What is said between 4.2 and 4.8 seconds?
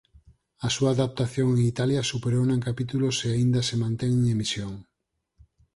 emisión.